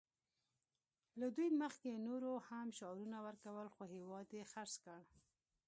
[1.19, 5.01] له دوی مخکې نورو هم شعارونه ورکول خو هېواد یې خرڅ کړ